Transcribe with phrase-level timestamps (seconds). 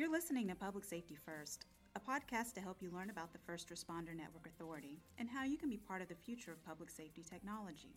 [0.00, 3.68] You're listening to Public Safety First, a podcast to help you learn about the First
[3.68, 7.22] Responder Network Authority and how you can be part of the future of public safety
[7.22, 7.90] technology.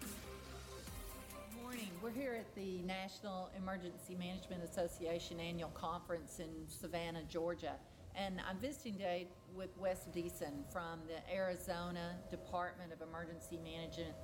[0.00, 1.90] Good morning.
[2.02, 7.74] We're here at the National Emergency Management Association annual conference in Savannah, Georgia.
[8.14, 14.14] And I'm visiting today with Wes Deason from the Arizona Department of Emergency Management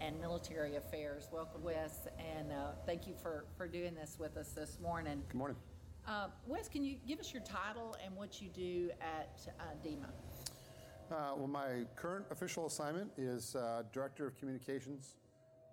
[0.00, 1.28] and Military Affairs.
[1.30, 5.22] Welcome, Wes, and uh, thank you for, for doing this with us this morning.
[5.28, 5.56] Good morning.
[6.06, 10.06] Uh, Wes, can you give us your title and what you do at uh, DEMA?
[11.10, 15.16] Uh, well, my current official assignment is uh, Director of Communications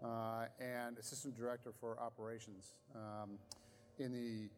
[0.04, 2.74] uh, and Assistant Director for Operations.
[2.96, 3.38] Um,
[4.00, 4.50] in the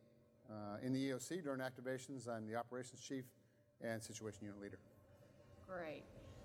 [0.49, 3.25] uh, in the EOC during activations, I'm the Operations Chief
[3.81, 4.77] and Situation Unit Leader.
[5.67, 6.03] Great.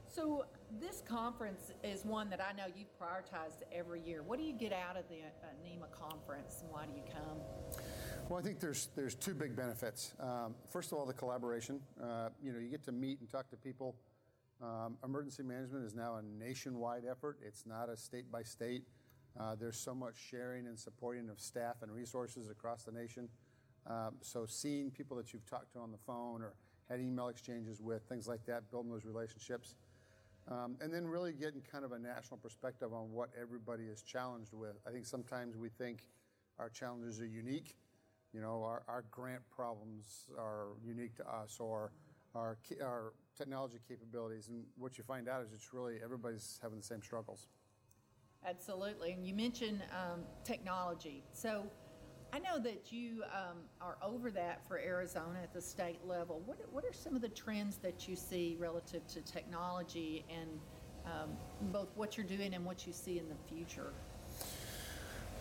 [0.09, 0.45] So
[0.81, 4.23] this conference is one that I know you've prioritized every year.
[4.23, 7.03] What do you get out of the uh, NEMA conference, and why do you?
[8.31, 10.15] Well, I think there's there's two big benefits.
[10.21, 11.81] Um, first of all, the collaboration.
[12.01, 13.97] Uh, you know, you get to meet and talk to people.
[14.63, 17.39] Um, emergency management is now a nationwide effort.
[17.45, 18.85] It's not a state by state.
[19.37, 23.29] Uh, there's so much sharing and supporting of staff and resources across the nation.
[23.89, 26.55] Um, so seeing people that you've talked to on the phone or
[26.89, 29.75] had email exchanges with, things like that, building those relationships.
[30.49, 34.53] Um, and then really getting kind of a national perspective on what everybody is challenged
[34.53, 34.77] with.
[34.87, 36.05] I think sometimes we think
[36.61, 37.75] our challenges are unique.
[38.33, 41.93] You know, our, our grant problems are unique to us or
[42.35, 44.49] our, our technology capabilities.
[44.49, 47.49] And what you find out is it's really everybody's having the same struggles.
[48.47, 49.13] Absolutely.
[49.13, 51.25] And you mentioned um, technology.
[51.33, 51.67] So
[52.33, 56.41] I know that you um, are over that for Arizona at the state level.
[56.47, 60.61] What, what are some of the trends that you see relative to technology and
[61.05, 61.31] um,
[61.73, 63.93] both what you're doing and what you see in the future?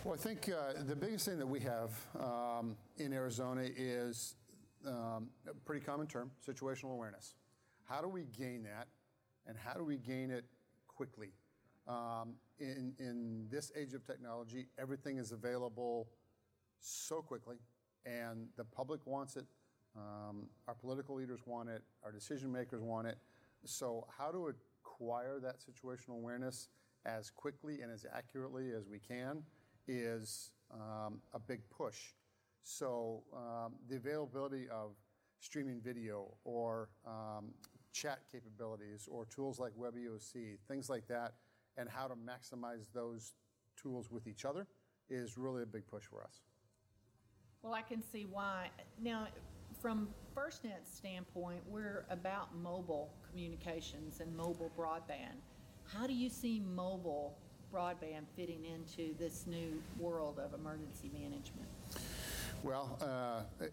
[0.02, 4.34] Well, I think uh, the biggest thing that we have um, in Arizona is
[4.86, 7.34] um, a pretty common term situational awareness.
[7.84, 8.88] How do we gain that,
[9.46, 10.46] and how do we gain it
[10.88, 11.32] quickly?
[11.86, 16.08] Um, in, in this age of technology, everything is available
[16.78, 17.56] so quickly,
[18.06, 19.44] and the public wants it.
[19.94, 21.82] Um, our political leaders want it.
[22.04, 23.18] Our decision makers want it.
[23.66, 24.50] So, how to
[24.82, 26.68] acquire that situational awareness
[27.04, 29.42] as quickly and as accurately as we can
[29.90, 31.98] is um, a big push.
[32.62, 34.92] So, um, the availability of
[35.40, 37.52] streaming video or um,
[37.92, 41.32] chat capabilities or tools like WebEOC, things like that,
[41.76, 43.34] and how to maximize those
[43.76, 44.66] tools with each other
[45.08, 46.42] is really a big push for us.
[47.62, 48.70] Well, I can see why.
[49.02, 49.28] Now,
[49.80, 55.40] from FirstNet's standpoint, we're about mobile communications and mobile broadband.
[55.84, 57.38] How do you see mobile
[57.72, 61.68] broadband fitting into this new world of emergency management?
[62.62, 63.66] Well, uh,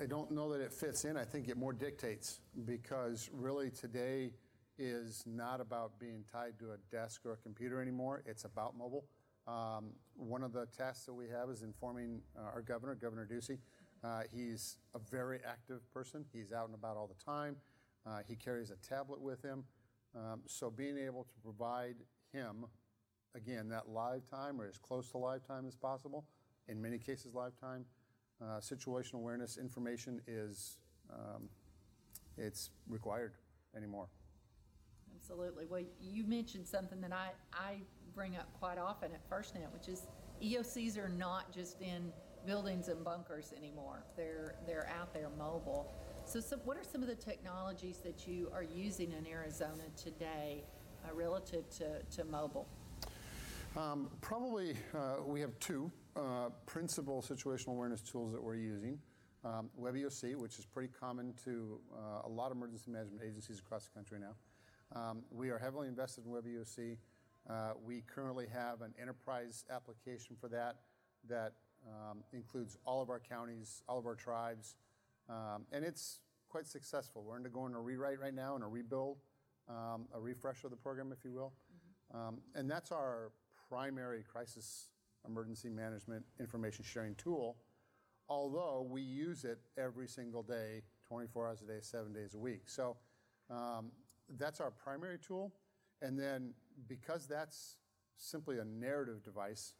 [0.00, 1.16] I don't know that it fits in.
[1.16, 4.32] I think it more dictates because really today
[4.78, 8.22] is not about being tied to a desk or a computer anymore.
[8.26, 9.04] It's about mobile.
[9.46, 13.58] Um, one of the tasks that we have is informing uh, our governor, Governor Ducey.
[14.02, 16.24] Uh, he's a very active person.
[16.32, 17.56] He's out and about all the time.
[18.06, 19.64] Uh, he carries a tablet with him.
[20.14, 21.96] Um, so being able to provide
[22.32, 22.66] him,
[23.34, 26.24] again, that live time or as close to live time as possible,
[26.68, 27.84] in many cases live time,
[28.42, 30.78] uh, situational awareness information is
[31.12, 31.48] um,
[32.36, 33.34] it's required
[33.76, 34.08] anymore.
[35.16, 35.66] Absolutely.
[35.66, 37.76] Well, you mentioned something that I, I
[38.14, 40.02] bring up quite often at FirstNet, which is
[40.42, 42.12] EOCs are not just in
[42.46, 44.04] buildings and bunkers anymore.
[44.16, 45.92] They're they're out there mobile.
[46.26, 50.64] So, so what are some of the technologies that you are using in Arizona today
[51.04, 52.66] uh, relative to, to mobile?
[53.76, 59.00] Um, probably uh, we have two uh, principal situational awareness tools that we're using.
[59.44, 63.88] Um, WebEOC, which is pretty common to uh, a lot of emergency management agencies across
[63.88, 64.36] the country now.
[64.94, 66.96] Um, we are heavily invested in WebEOC.
[67.50, 70.76] Uh, we currently have an enterprise application for that
[71.28, 71.54] that
[71.88, 74.76] um, includes all of our counties, all of our tribes,
[75.28, 77.24] um, and it's quite successful.
[77.26, 79.18] We're undergoing a rewrite right now and a rebuild,
[79.68, 81.52] um, a refresh of the program, if you will.
[82.14, 82.28] Mm-hmm.
[82.28, 83.32] Um, and that's our
[83.68, 84.88] primary crisis
[85.26, 87.56] emergency management information sharing tool,
[88.28, 92.62] although we use it every single day, 24 hours a day, seven days a week.
[92.66, 92.96] So
[93.50, 93.90] um,
[94.38, 95.52] that's our primary tool.
[96.02, 96.52] And then
[96.88, 97.76] because that's
[98.16, 99.74] simply a narrative device,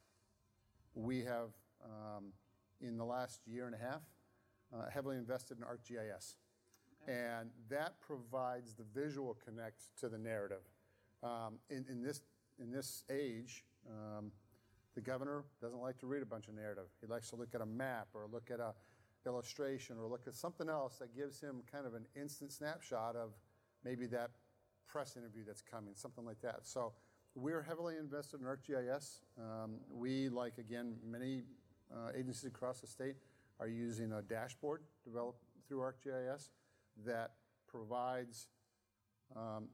[0.95, 1.51] we have,
[1.85, 2.33] um,
[2.81, 4.03] in the last year and a half,
[4.75, 6.37] uh, heavily invested in ArcGIS.
[7.03, 7.13] Okay.
[7.13, 10.63] And that provides the visual connect to the narrative.
[11.23, 12.23] Um, in, in, this,
[12.61, 14.31] in this age, um,
[14.95, 16.87] the governor doesn't like to read a bunch of narrative.
[17.01, 18.75] He likes to look at a map or look at a,
[19.27, 23.31] illustration or look at something else that gives him kind of an instant snapshot of
[23.85, 24.31] maybe that
[24.87, 26.61] press interview that's coming, something like that.
[26.63, 26.93] So
[27.35, 29.21] we're heavily invested in ArcGIS.
[29.39, 31.43] Um, we, like again, many
[31.93, 33.17] uh, agencies across the state,
[33.61, 36.49] are using a dashboard developed through ArcGIS
[37.07, 37.33] that
[37.69, 38.49] provides,
[39.37, 39.69] um,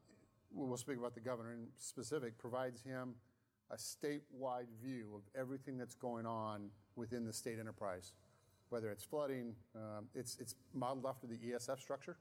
[0.52, 3.14] we'll speak about the governor in specific, provides him
[3.70, 8.12] a statewide view of everything that's going on within the state enterprise,
[8.68, 12.16] whether it's flooding, um, it's, it's modeled after the ESF structure.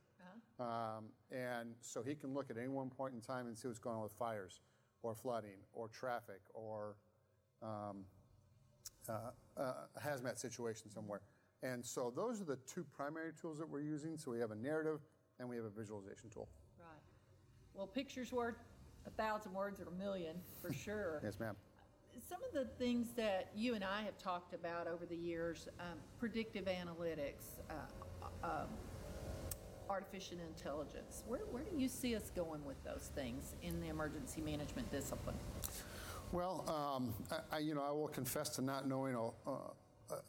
[0.59, 3.79] Um, and so he can look at any one point in time and see what's
[3.79, 4.61] going on with fires
[5.01, 6.95] or flooding or traffic or
[7.63, 8.03] um,
[9.07, 11.21] uh, uh, a hazmat situation somewhere.
[11.63, 14.17] And so those are the two primary tools that we're using.
[14.17, 14.99] So we have a narrative
[15.39, 16.47] and we have a visualization tool.
[17.79, 18.57] Well, picture's worth
[19.07, 21.21] a thousand words or a million, for sure.
[21.23, 21.55] Yes, ma'am.
[22.27, 25.97] Some of the things that you and I have talked about over the years, um,
[26.19, 28.67] predictive analytics, uh, um,
[29.89, 34.41] artificial intelligence, where, where do you see us going with those things in the emergency
[34.41, 35.37] management discipline?
[36.33, 39.57] Well, um, I, I, you know, I will confess to not knowing a, a,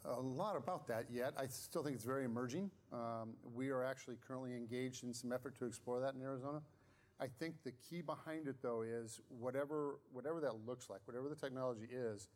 [0.05, 1.33] a lot about that yet.
[1.37, 2.71] I still think it's very emerging.
[2.93, 6.61] Um, we are actually currently engaged in some effort to explore that in Arizona.
[7.21, 11.35] I think the key behind it, though, is whatever whatever that looks like, whatever the
[11.35, 12.27] technology is,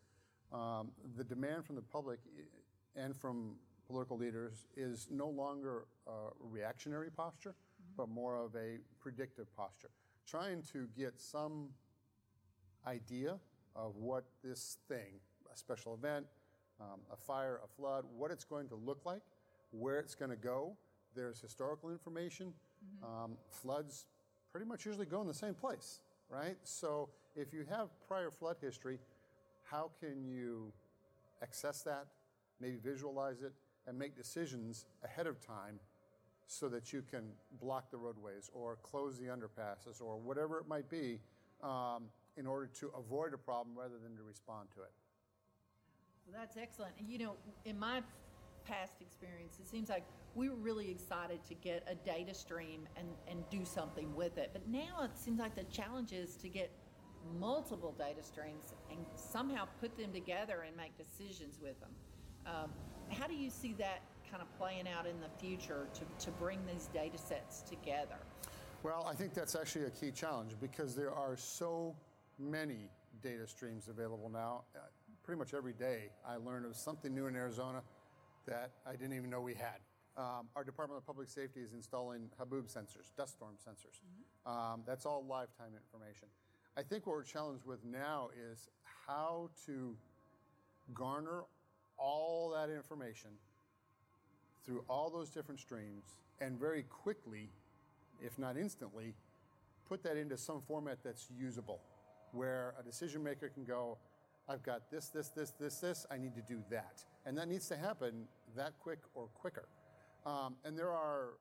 [0.54, 2.20] um, the demand from the public
[2.96, 3.56] and from
[3.88, 7.94] political leaders is no longer a reactionary posture, mm-hmm.
[7.98, 9.90] but more of a predictive posture,
[10.28, 11.70] trying to get some
[12.86, 13.40] idea
[13.76, 15.20] of what this thing,
[15.52, 16.28] a special event,
[16.80, 19.22] um, a fire, a flood, what it's going to look like,
[19.72, 20.78] where it's going to go.
[21.16, 22.54] There's historical information.
[23.04, 23.24] Mm-hmm.
[23.24, 24.06] Um, floods
[24.56, 26.00] pretty much usually go in the same place,
[26.30, 26.56] right?
[26.64, 29.00] So if you have prior flood history,
[29.66, 30.72] how can you
[31.44, 32.06] access that,
[32.62, 33.52] maybe visualize it,
[33.86, 35.78] and make decisions ahead of time
[36.48, 37.24] so that you can
[37.60, 41.20] block the roadways or close the underpasses or whatever it might be
[41.62, 42.06] um,
[42.38, 44.92] in order to avoid a problem rather than to respond to it.
[46.26, 46.94] Well, that's excellent.
[47.06, 47.34] You know,
[47.66, 48.02] in my
[48.66, 50.04] past experience, it seems like
[50.34, 54.50] we were really excited to get a data stream and, and do something with it.
[54.54, 56.72] But now it seems like the challenge is to get
[57.40, 61.92] multiple data streams and somehow put them together and make decisions with them.
[62.46, 62.72] Um,
[63.10, 66.60] how do you see that kind of playing out in the future to, to bring
[66.66, 68.18] these data sets together?
[68.84, 71.96] Well, I think that's actually a key challenge because there are so
[72.38, 72.90] many
[73.22, 74.64] data streams available now.
[74.76, 74.80] Uh,
[75.24, 77.82] pretty much every day I learn of something new in Arizona
[78.46, 79.80] that I didn't even know we had.
[80.18, 84.00] Um, our Department of Public Safety is installing Haboob sensors, dust storm sensors.
[84.00, 84.52] Mm-hmm.
[84.52, 86.30] Um, that's all lifetime information.
[86.78, 88.70] I think what we're challenged with now is
[89.08, 89.96] how to
[90.94, 91.44] garner
[91.98, 93.32] all that information
[94.66, 96.04] through all those different streams
[96.40, 97.50] and very quickly,
[98.22, 99.14] if not instantly,
[99.88, 101.80] put that into some format that's usable
[102.32, 103.98] where a decision maker can go,
[104.48, 107.04] I've got this, this, this, this, this, I need to do that.
[107.26, 109.68] And that needs to happen that quick or quicker.
[110.26, 111.34] Um, and there are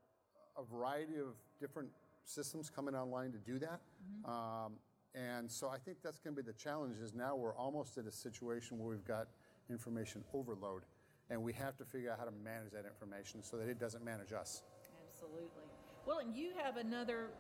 [0.57, 1.89] a variety of different
[2.25, 3.81] systems coming online to do that.
[3.81, 4.31] Mm-hmm.
[4.31, 4.73] Um,
[5.15, 8.07] and so I think that's going to be the challenge is now we're almost at
[8.07, 9.29] a situation where we've got
[9.71, 10.83] information overload
[11.31, 14.05] and we have to figure out how to manage that information so that it doesn't
[14.05, 14.63] manage us.
[15.11, 15.65] Absolutely.
[16.07, 17.31] Well, and you have another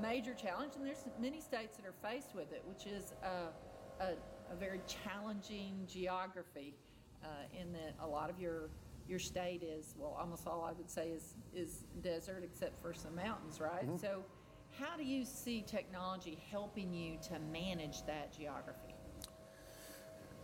[0.00, 4.16] major challenge, and there's many states that are faced with it, which is a, a,
[4.50, 6.74] a very challenging geography.
[7.22, 8.68] Uh, in that a lot of your
[9.08, 13.14] your state is well, almost all I would say is is desert, except for some
[13.14, 13.86] mountains, right?
[13.86, 13.96] Mm-hmm.
[13.96, 14.22] So,
[14.78, 18.94] how do you see technology helping you to manage that geography?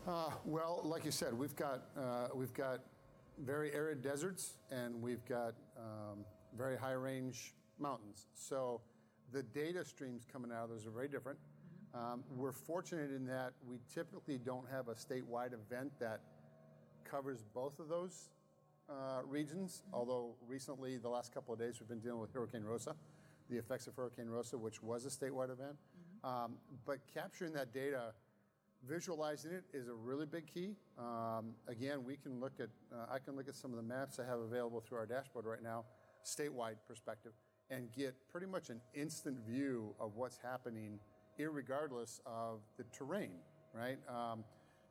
[0.07, 2.81] Uh, well, like you said, we've got uh, we've got
[3.45, 6.25] very arid deserts and we've got um,
[6.57, 8.27] very high range mountains.
[8.35, 8.81] So
[9.33, 11.39] the data streams coming out of those are very different.
[11.95, 16.21] Um, we're fortunate in that we typically don't have a statewide event that
[17.05, 18.31] covers both of those
[18.89, 22.95] uh, regions, although recently, the last couple of days, we've been dealing with Hurricane Rosa,
[23.49, 25.77] the effects of Hurricane Rosa, which was a statewide event.
[25.77, 26.29] Mm-hmm.
[26.29, 26.53] Um,
[26.87, 28.13] but capturing that data,
[28.89, 30.77] visualizing it is a really big key.
[30.99, 34.19] Um, again, we can look at, uh, I can look at some of the maps
[34.19, 35.85] I have available through our dashboard right now,
[36.25, 37.33] statewide perspective
[37.71, 40.99] and get pretty much an instant view of what's happening,
[41.39, 43.39] regardless of the terrain,
[43.75, 43.99] right?
[44.09, 44.45] Um,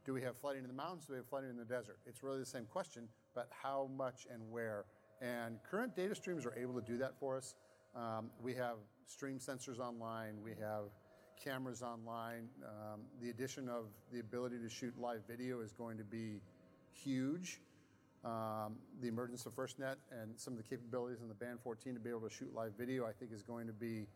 [0.06, 1.06] do we have flooding in the mountains?
[1.06, 2.00] Do we have flooding in the desert?
[2.06, 4.86] It's really the same question, but how much and where?
[5.22, 7.56] And current data streams are able to do that for us.
[7.96, 10.42] Um, we have stream sensors online.
[10.44, 10.86] We have
[11.44, 12.48] cameras online.
[12.64, 16.42] Um, the addition of the ability to shoot live video is going to be
[16.92, 17.62] huge.
[18.24, 22.00] Um, the emergence of FirstNet and some of the capabilities in the Band 14 to
[22.00, 24.08] be able to shoot live video, I think, is going to be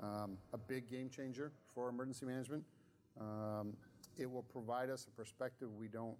[0.00, 2.64] um, a big game changer for emergency management.
[3.20, 3.74] Um,
[4.18, 6.16] it will provide us a perspective we don't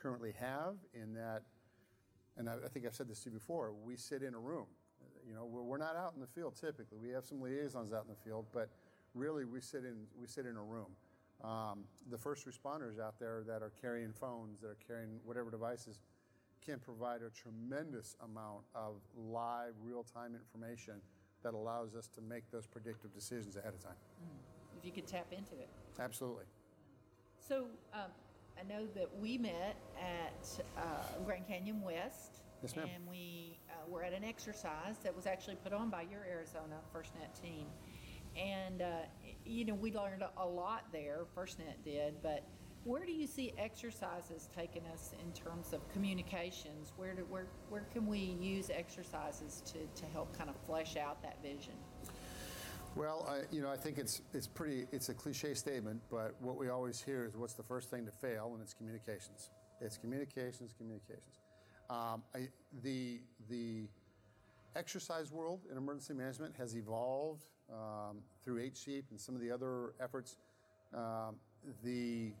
[0.00, 1.42] currently have in that,
[2.36, 4.66] and I, I think I've said this to you before, we sit in a room.
[5.26, 6.98] You know, we're, we're not out in the field typically.
[6.98, 8.70] We have some liaisons out in the field, but
[9.14, 10.88] really we sit in, we sit in a room.
[11.42, 16.00] Um, the first responders out there that are carrying phones, that are carrying whatever devices,
[16.64, 20.94] can provide a tremendous amount of live, real time information
[21.42, 23.96] that allows us to make those predictive decisions ahead of time.
[24.78, 25.68] If you could tap into it.
[25.98, 26.44] Absolutely.
[27.38, 28.10] So um,
[28.58, 32.42] I know that we met at uh, Grand Canyon West.
[32.62, 32.88] Yes, ma'am.
[32.94, 36.76] And we uh, were at an exercise that was actually put on by your Arizona
[36.94, 37.66] FirstNet team.
[38.36, 38.86] And, uh,
[39.44, 42.44] you know, we learned a lot there, FirstNet did, but
[42.84, 46.92] where do you see exercises taking us in terms of communications?
[46.96, 51.22] Where, do, where, where can we use exercises to, to help kind of flesh out
[51.22, 51.74] that vision?
[52.96, 54.86] Well, I, you know, I think it's it's pretty.
[54.90, 58.10] It's a cliche statement, but what we always hear is, "What's the first thing to
[58.10, 59.50] fail?" And it's communications.
[59.80, 61.38] It's communications, communications.
[61.88, 62.48] Um, I,
[62.82, 63.84] the the
[64.74, 69.92] exercise world in emergency management has evolved um, through HSEEP and some of the other
[70.00, 70.36] efforts.
[70.92, 71.36] Um,
[71.84, 72.32] the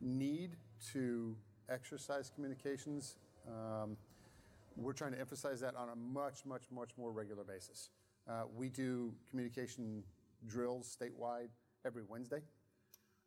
[0.00, 0.56] need
[0.92, 1.36] to
[1.68, 3.16] exercise communications,
[3.46, 3.96] um,
[4.76, 7.90] we're trying to emphasize that on a much, much, much more regular basis.
[8.28, 10.02] Uh, we do communication
[10.46, 11.48] drills statewide
[11.84, 12.40] every Wednesday,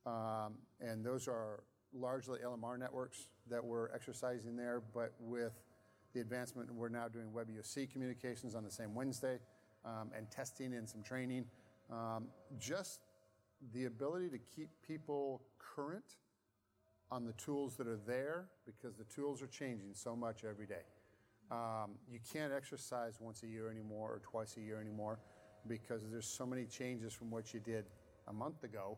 [0.06, 1.63] um, and those are
[1.94, 5.53] largely LMR networks that we're exercising there, but with
[6.13, 9.39] the advancement, we're now doing WebEOC communications on the same Wednesday
[9.86, 11.46] um, and testing and some training.
[11.92, 12.27] Um,
[12.60, 13.01] just
[13.74, 16.15] the ability to keep people current
[17.13, 20.82] on the tools that are there because the tools are changing so much every day.
[21.51, 25.20] Um, you can't exercise once a year anymore or twice a year anymore
[25.67, 27.86] because there's so many changes from what you did
[28.27, 28.98] a month ago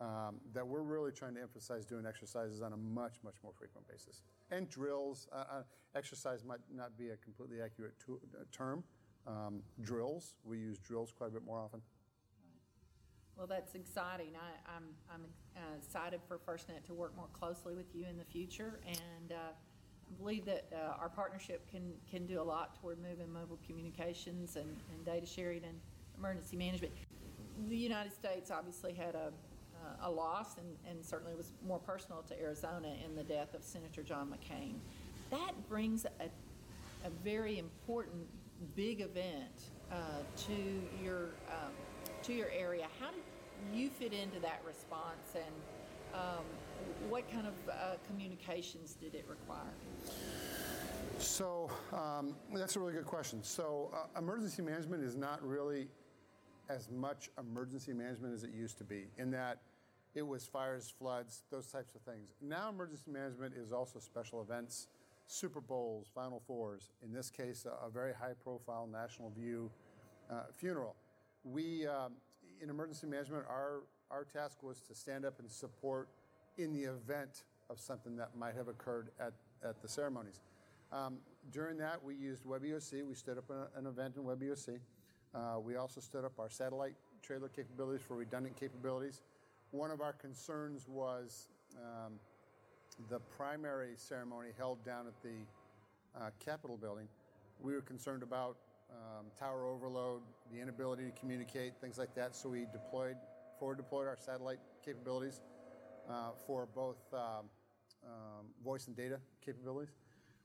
[0.00, 3.86] um, that we're really trying to emphasize doing exercises on a much, much more frequent
[3.86, 4.22] basis.
[4.50, 5.62] And drills, uh, uh,
[5.94, 8.82] exercise might not be a completely accurate to, uh, term.
[9.26, 11.82] Um, drills, we use drills quite a bit more often.
[13.36, 14.32] Well, that's exciting.
[14.36, 15.24] I, I'm, I'm
[15.56, 19.34] uh, excited for FirstNet to work more closely with you in the future, and uh,
[19.34, 24.56] I believe that uh, our partnership can, can do a lot toward moving mobile communications
[24.56, 25.80] and, and data sharing and
[26.18, 26.92] emergency management.
[27.68, 29.32] The United States obviously had a,
[30.02, 34.02] a loss, and, and certainly was more personal to Arizona in the death of Senator
[34.02, 34.74] John McCain.
[35.30, 36.24] That brings a,
[37.06, 38.26] a very important
[38.76, 39.96] big event uh,
[40.46, 41.72] to your um,
[42.22, 42.86] to your area.
[43.00, 45.54] How did you fit into that response, and
[46.14, 46.44] um,
[47.08, 49.60] what kind of uh, communications did it require?
[51.18, 53.42] So um, that's a really good question.
[53.42, 55.88] So uh, emergency management is not really
[56.68, 59.58] as much emergency management as it used to be, in that
[60.14, 62.34] it was fires, floods, those types of things.
[62.40, 64.88] Now emergency management is also special events,
[65.26, 66.90] Super Bowls, Final Fours.
[67.02, 69.70] In this case, a, a very high-profile National View
[70.30, 70.94] uh, funeral.
[71.44, 72.12] We um,
[72.60, 76.08] in emergency management, our our task was to stand up and support
[76.58, 79.32] in the event of something that might have occurred at,
[79.66, 80.40] at the ceremonies.
[80.92, 81.18] Um,
[81.50, 83.06] during that, we used WebEOC.
[83.06, 84.78] We stood up an, an event in WebEOC.
[85.34, 89.22] Uh, we also stood up our satellite trailer capabilities for redundant capabilities.
[89.70, 92.12] One of our concerns was um,
[93.08, 97.08] the primary ceremony held down at the uh, Capitol building.
[97.62, 98.58] We were concerned about
[98.92, 100.22] um, tower overload,
[100.52, 102.34] the inability to communicate, things like that.
[102.36, 103.16] So we deployed,
[103.58, 105.40] forward deployed our satellite capabilities
[106.08, 107.48] uh, for both um,
[108.04, 109.94] um, voice and data capabilities.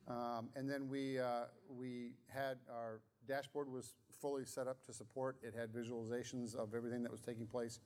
[0.07, 5.37] Um, and then we, uh, we had our dashboard was fully set up to support.
[5.43, 7.79] It had visualizations of everything that was taking place,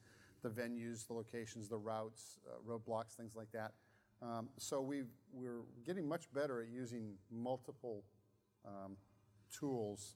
[0.44, 3.74] the venues, the locations, the routes, uh, roadblocks, things like that.
[4.22, 5.04] Um, so we
[5.34, 8.04] we're getting much better at using multiple
[8.66, 8.98] um,
[9.52, 10.16] tools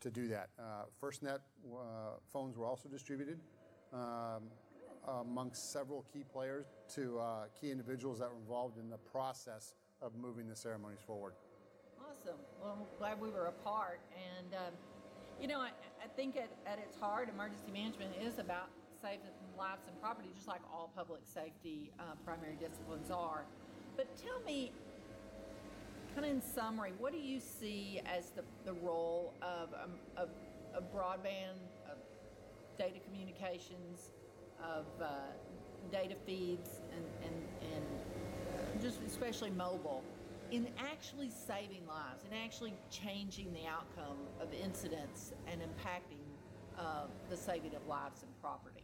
[0.00, 0.48] to do that.
[0.58, 3.38] Uh, FirstNet uh, phones were also distributed
[3.92, 4.44] um,
[5.20, 10.14] amongst several key players to uh, key individuals that were involved in the process of
[10.16, 11.32] moving the ceremonies forward.
[11.98, 12.38] Awesome.
[12.62, 14.00] Well, I'm glad we were a part.
[14.38, 14.72] And, um,
[15.40, 15.70] you know, I,
[16.02, 18.70] I think at, at its heart, emergency management is about
[19.02, 19.20] saving
[19.56, 23.44] lives and property, just like all public safety uh, primary disciplines are.
[23.96, 24.72] But tell me,
[26.18, 30.30] kind of in summary, what do you see as the, the role of, um, of,
[30.74, 31.98] of broadband, of
[32.76, 34.10] data communications,
[34.60, 35.10] of uh,
[35.92, 40.02] data feeds, and, and, and just especially mobile
[40.50, 46.24] in actually saving lives and actually changing the outcome of incidents and impacting
[46.80, 48.82] uh, the saving of lives and property?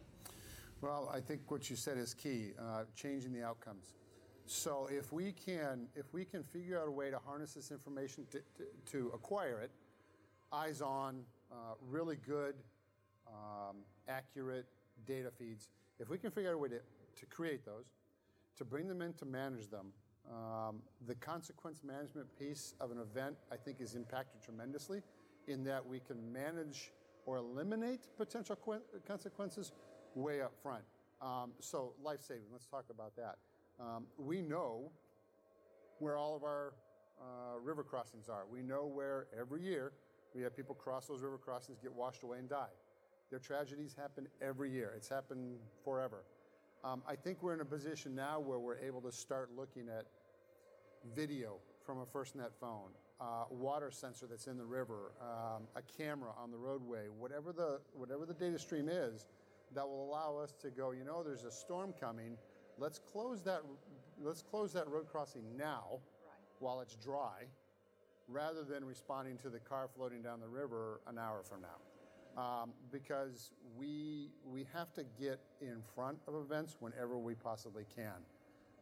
[0.79, 3.95] Well, I think what you said is key, uh, changing the outcomes.
[4.45, 8.25] So if we can, if we can figure out a way to harness this information
[8.31, 9.71] to, to, to acquire it,
[10.53, 11.21] eyes on,
[11.51, 12.55] uh, really good,
[13.27, 14.67] um, accurate
[15.05, 15.69] data feeds.
[15.99, 17.85] If we can figure out a way to, to create those,
[18.57, 19.91] to bring them in to manage them,
[20.29, 25.01] um, the consequence management piece of an event, I think, is impacted tremendously
[25.47, 26.91] in that we can manage
[27.25, 28.57] or eliminate potential
[29.07, 29.71] consequences
[30.15, 30.83] way up front.
[31.21, 33.35] Um, so, life saving, let's talk about that.
[33.79, 34.91] Um, we know
[35.99, 36.73] where all of our
[37.19, 38.43] uh, river crossings are.
[38.49, 39.93] We know where every year
[40.33, 42.73] we have people cross those river crossings, get washed away, and die.
[43.29, 44.93] Their tragedies happen every year.
[44.95, 46.23] It's happened forever.
[46.83, 50.05] Um, I think we're in a position now where we're able to start looking at
[51.15, 51.55] video
[51.85, 52.89] from a FirstNet phone,
[53.19, 57.79] uh, water sensor that's in the river, um, a camera on the roadway, whatever the
[57.93, 59.25] whatever the data stream is,
[59.73, 60.91] that will allow us to go.
[60.91, 62.37] You know, there's a storm coming.
[62.77, 63.61] Let's close that.
[64.21, 65.99] Let's close that road crossing now, right.
[66.59, 67.43] while it's dry,
[68.27, 71.77] rather than responding to the car floating down the river an hour from now
[72.37, 78.13] um, because we, we have to get in front of events whenever we possibly can.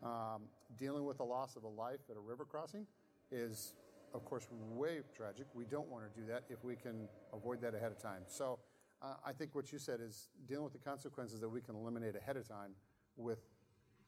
[0.04, 0.44] Um,
[0.78, 2.86] dealing with the loss of a life at a river crossing
[3.32, 3.74] is,
[4.14, 5.46] of course, way tragic.
[5.54, 8.24] We don't want to do that if we can avoid that ahead of time.
[8.28, 8.60] So
[9.02, 12.16] uh, I think what you said is dealing with the consequences that we can eliminate
[12.16, 12.72] ahead of time
[13.16, 13.40] with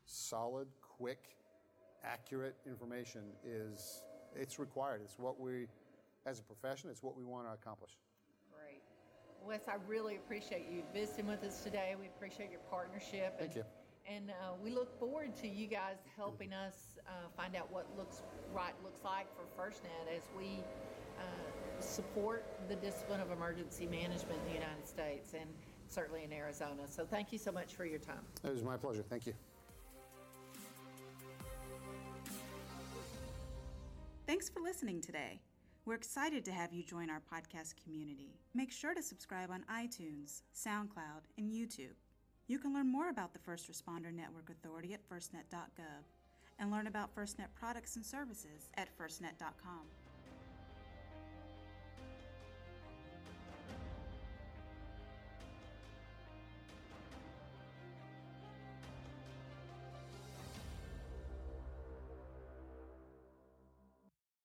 [0.06, 1.36] solid, quick,
[2.04, 4.04] accurate information is
[4.36, 5.02] it's required.
[5.04, 5.68] It's what we,
[6.26, 7.92] as a profession, it's what we want to accomplish.
[8.52, 8.82] Great.
[9.46, 11.96] Wes, I really appreciate you visiting with us today.
[12.00, 13.40] We appreciate your partnership.
[13.40, 13.64] Thank and, you.
[14.08, 18.22] And uh, we look forward to you guys helping us uh, find out what looks
[18.54, 20.64] right looks like for FirstNet as we
[21.18, 21.22] uh,
[21.80, 25.50] support the discipline of emergency management in the United States and
[25.88, 26.84] certainly in Arizona.
[26.88, 28.22] So thank you so much for your time.
[28.44, 29.04] It was my pleasure.
[29.10, 29.34] Thank you.
[34.36, 35.40] Thanks for listening today.
[35.86, 38.36] We're excited to have you join our podcast community.
[38.54, 41.96] Make sure to subscribe on iTunes, SoundCloud, and YouTube.
[42.48, 46.04] You can learn more about the First Responder Network Authority at firstnet.gov
[46.60, 50.05] and learn about FirstNet products and services at firstnet.com.